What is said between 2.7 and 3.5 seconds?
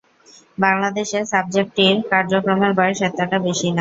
বয়স এতটা